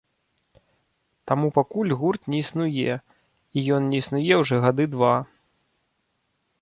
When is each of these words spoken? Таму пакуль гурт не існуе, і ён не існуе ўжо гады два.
Таму 1.31 1.47
пакуль 1.57 1.93
гурт 1.99 2.21
не 2.35 2.39
існуе, 2.45 2.93
і 3.57 3.67
ён 3.79 3.93
не 3.93 3.97
існуе 4.05 4.33
ўжо 4.41 4.55
гады 4.65 4.85
два. 4.95 5.13